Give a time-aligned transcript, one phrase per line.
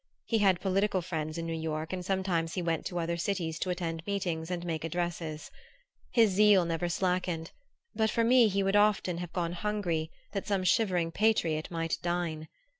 [0.25, 3.69] He had political friends in New York, and sometimes he went to other cities to
[3.69, 5.51] attend meetings and make addresses.
[6.09, 7.51] His zeal never slackened; and
[7.93, 12.47] but for me he would often have gone hungry that some shivering patriot might dine.